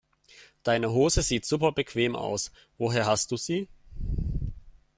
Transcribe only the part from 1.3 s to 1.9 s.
super